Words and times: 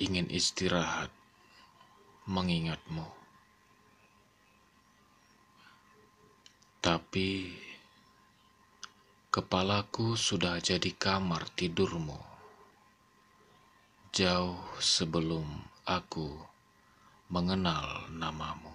ingin 0.00 0.32
istirahat 0.32 1.12
mengingatmu. 2.24 3.04
Tapi 6.80 7.52
kepalaku 9.32 10.16
sudah 10.16 10.56
jadi 10.60 10.88
kamar 10.96 11.48
tidurmu. 11.52 12.16
Jauh 14.14 14.62
sebelum 14.78 15.44
aku 15.84 16.32
mengenal 17.28 18.08
namamu. 18.14 18.72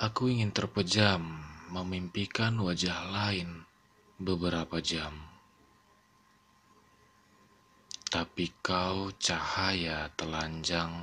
Aku 0.00 0.32
ingin 0.32 0.54
terpejam 0.54 1.24
memimpikan 1.72 2.56
wajah 2.60 3.10
lain 3.10 3.64
beberapa 4.20 4.78
jam. 4.78 5.31
Tapi 8.22 8.54
kau 8.62 9.10
cahaya 9.18 10.06
telanjang 10.14 10.94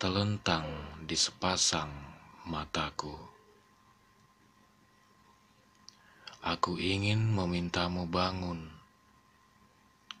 telentang 0.00 0.64
di 1.04 1.12
sepasang 1.12 1.92
mataku. 2.48 3.12
Aku 6.40 6.80
ingin 6.80 7.36
memintamu 7.36 8.08
bangun, 8.08 8.64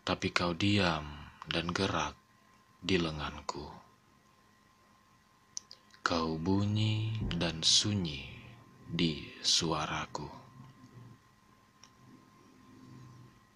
tapi 0.04 0.28
kau 0.36 0.52
diam 0.52 1.32
dan 1.48 1.72
gerak 1.72 2.12
di 2.84 3.00
lenganku. 3.00 3.72
Kau 6.04 6.36
bunyi 6.36 7.16
dan 7.40 7.64
sunyi 7.64 8.28
di 8.84 9.32
suaraku. 9.40 10.41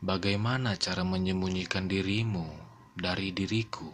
Bagaimana 0.07 0.79
cara 0.79 1.03
menyembunyikan 1.03 1.91
dirimu 1.91 2.47
dari 2.95 3.35
diriku? 3.35 3.91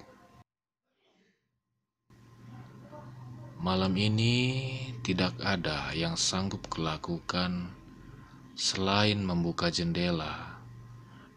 Malam 3.65 3.97
ini 3.97 4.37
tidak 5.01 5.41
ada 5.41 5.89
yang 5.97 6.21
sanggup 6.21 6.69
kulakukan 6.69 7.73
selain 8.53 9.25
membuka 9.25 9.73
jendela 9.73 10.61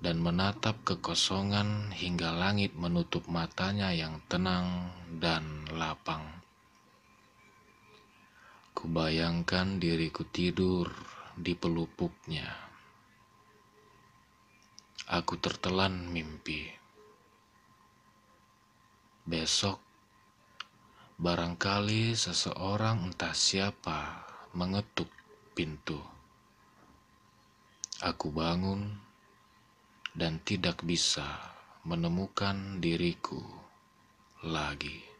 dan 0.03 0.19
menatap 0.19 0.83
kekosongan 0.83 1.95
hingga 1.95 2.35
langit 2.35 2.75
menutup 2.75 3.31
matanya 3.31 3.95
yang 3.95 4.19
tenang 4.27 4.91
dan 5.23 5.63
lapang. 5.71 6.43
Kubayangkan 8.75 9.79
diriku 9.79 10.27
tidur 10.27 10.91
di 11.39 11.55
pelupuknya. 11.55 12.64
Aku 15.05 15.37
tertelan 15.37 16.09
mimpi. 16.09 16.65
Besok, 19.21 19.77
barangkali 21.21 22.17
seseorang 22.17 23.13
entah 23.13 23.37
siapa 23.37 24.25
mengetuk 24.57 25.05
pintu. 25.53 26.01
Aku 28.01 28.33
bangun 28.33 28.97
dan 30.17 30.41
tidak 30.41 30.81
bisa 30.81 31.53
menemukan 31.85 32.81
diriku 32.81 33.45
lagi. 34.41 35.14